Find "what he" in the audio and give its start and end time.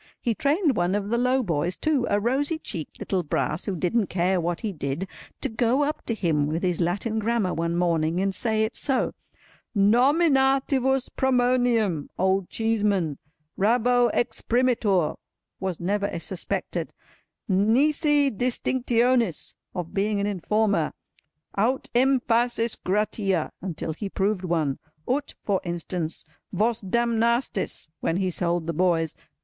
4.41-4.73